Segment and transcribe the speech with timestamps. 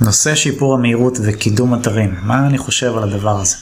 [0.00, 3.56] נושא שיפור המהירות וקידום אתרים, מה אני חושב על הדבר הזה?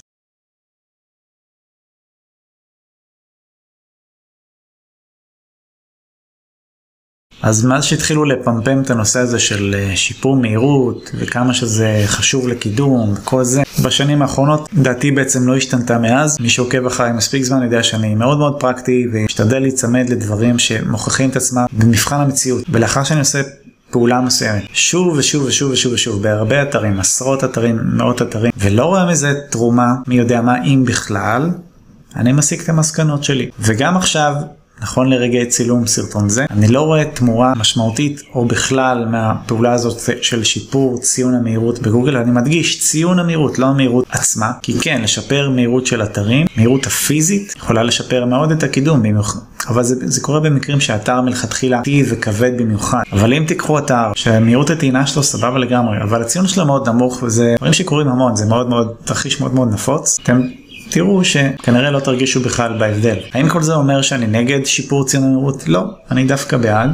[7.42, 13.14] אז מאז שהתחילו לפמפם את הנושא הזה של אה, שיפור מהירות וכמה שזה חשוב לקידום
[13.16, 16.36] וכל זה, בשנים האחרונות דעתי בעצם לא השתנתה מאז.
[16.40, 21.36] מי שעוקב אחריי מספיק זמן יודע שאני מאוד מאוד פרקטי ומשתדל להיצמד לדברים שמוכיחים את
[21.36, 22.64] עצמם במבחן המציאות.
[22.70, 23.42] ולאחר שאני עושה
[23.92, 29.06] פעולה מסוימת שוב ושוב ושוב ושוב ושוב בהרבה אתרים, עשרות אתרים, מאות אתרים, ולא רואה
[29.10, 31.50] מזה תרומה, מי יודע מה, אם בכלל,
[32.16, 33.50] אני מסיק את המסקנות שלי.
[33.60, 34.34] וגם עכשיו
[34.82, 36.44] נכון לרגעי צילום סרטון זה.
[36.50, 42.16] אני לא רואה תמורה משמעותית או בכלל מהפעולה הזאת של שיפור ציון המהירות בגוגל.
[42.16, 44.52] אני מדגיש ציון המהירות, לא המהירות עצמה.
[44.62, 49.02] כי כן, לשפר מהירות של אתרים, מהירות הפיזית, יכולה לשפר מאוד את הקידום.
[49.68, 53.02] אבל זה, זה קורה במקרים שהאתר מלכתחילה איטי וכבד במיוחד.
[53.12, 57.54] אבל אם תיקחו אתר שמהירות הטעינה שלו סבבה לגמרי, אבל הציון שלו מאוד נמוך וזה
[57.58, 60.18] דברים שקורים המון, זה מאוד מאוד תרחיש מאוד מאוד נפוץ.
[60.22, 60.40] אתם
[60.90, 63.16] תראו שכנראה לא תרגישו בכלל בהבדל.
[63.32, 65.68] האם כל זה אומר שאני נגד שיפור ציון המהירות?
[65.68, 66.90] לא, אני דווקא בעד.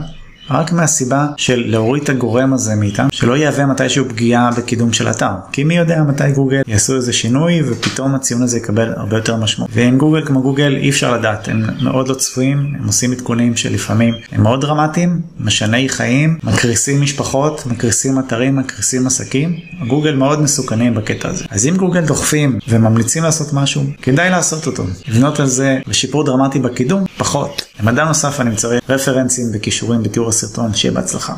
[0.50, 5.30] רק מהסיבה של להוריד את הגורם הזה מאיתם, שלא יהווה מתישהו פגיעה בקידום של אתר.
[5.52, 9.70] כי מי יודע מתי גוגל יעשו איזה שינוי ופתאום הציון הזה יקבל הרבה יותר משמעות.
[9.74, 14.14] ועם גוגל כמו גוגל אי אפשר לדעת, הם מאוד לא צפויים, הם עושים עדכונים שלפעמים
[14.32, 19.56] הם מאוד דרמטיים, משני חיים, מקריסים משפחות, מקריסים אתרים, מקריסים עסקים.
[19.88, 21.44] גוגל מאוד מסוכנים בקטע הזה.
[21.50, 24.84] אז אם גוגל דוחפים וממליצים לעשות משהו, כדאי לעשות אותו.
[25.08, 27.67] לבנות על זה לשיפור דרמטי בקידום, פחות.
[27.80, 31.34] למדע נוסף אני מצרף רפרנסים וכישורים בתיאור הסרטון, שיהיה בהצלחה.